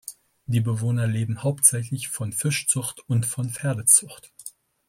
[0.47, 4.31] Die Bewohner leben hauptsächlich von Fischzucht und von Pferdezucht.